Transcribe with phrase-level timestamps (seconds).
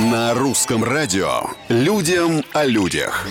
[0.00, 3.26] На русском радио «Людям о людях».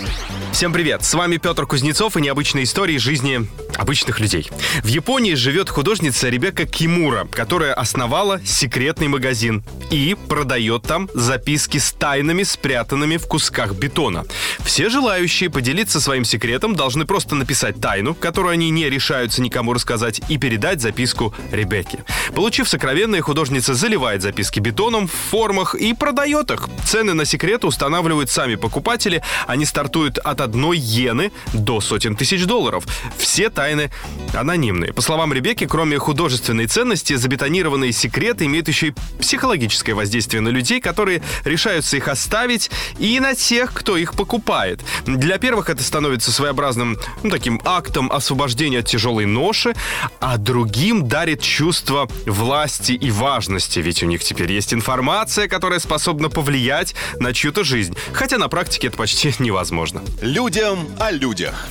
[0.52, 1.02] Всем привет!
[1.02, 4.50] С вами Петр Кузнецов и необычные истории жизни обычных людей.
[4.82, 11.92] В Японии живет художница Ребекка Кимура, которая основала секретный магазин и продает там записки с
[11.92, 14.24] тайнами, спрятанными в кусках бетона.
[14.60, 20.20] Все желающие поделиться своим секретом должны просто написать тайну, которую они не решаются никому рассказать,
[20.28, 22.04] и передать записку Ребекке.
[22.34, 26.59] Получив сокровенное, художница заливает записки бетоном в формах и продает их.
[26.84, 29.22] Цены на секреты устанавливают сами покупатели.
[29.46, 32.84] Они стартуют от одной иены до сотен тысяч долларов.
[33.16, 33.90] Все тайны
[34.34, 34.92] анонимные.
[34.92, 40.80] По словам Ребекки, кроме художественной ценности, забетонированные секреты имеют еще и психологическое воздействие на людей,
[40.80, 44.80] которые решаются их оставить, и на тех, кто их покупает.
[45.06, 49.74] Для первых это становится своеобразным ну, таким актом освобождения от тяжелой ноши,
[50.20, 56.28] а другим дарит чувство власти и важности, ведь у них теперь есть информация, которая способна
[56.50, 57.96] повлиять на чью-то жизнь.
[58.12, 60.02] Хотя на практике это почти невозможно.
[60.20, 61.68] Людям о людях.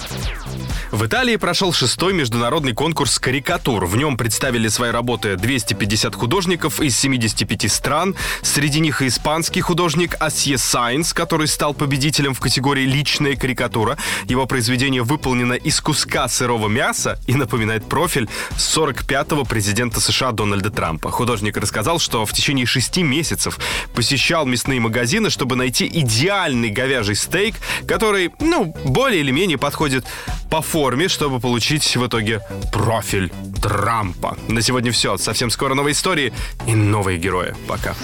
[0.91, 3.85] В Италии прошел шестой международный конкурс карикатур.
[3.85, 8.15] В нем представили свои работы 250 художников из 75 стран.
[8.41, 13.99] Среди них и испанский художник Асье Сайнс, который стал победителем в категории «Личная карикатура».
[14.25, 21.11] Его произведение выполнено из куска сырого мяса и напоминает профиль 45-го президента США Дональда Трампа.
[21.11, 23.59] Художник рассказал, что в течение шести месяцев
[23.93, 30.03] посещал мясные магазины, чтобы найти идеальный говяжий стейк, который, ну, более или менее подходит
[30.49, 34.37] по форме, чтобы получить в итоге профиль Трампа.
[34.47, 35.17] На сегодня все.
[35.17, 36.33] Совсем скоро новые истории
[36.67, 37.53] и новые герои.
[37.67, 37.95] Пока.